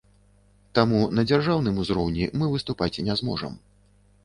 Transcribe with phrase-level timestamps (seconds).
[0.79, 3.53] Таму на дзяржаўным узроўні мы выступаць не зможам.